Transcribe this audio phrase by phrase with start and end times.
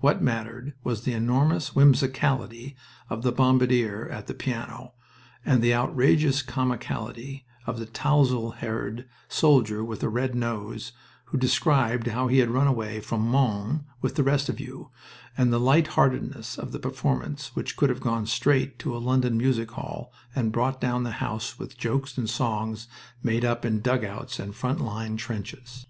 [0.00, 2.76] What mattered was the enormous whimsicality
[3.08, 4.92] of the Bombardier at the piano,
[5.42, 10.92] and the outrageous comicality of a tousle haired soldier with a red nose,
[11.28, 14.90] who described how he had run away from Mons "with the rest of you,"
[15.34, 19.38] and the light heartedness of a performance which could have gone straight to a London
[19.38, 22.86] music hall and brought down the house with jokes and songs
[23.22, 25.86] made up in dugouts and front line trenches.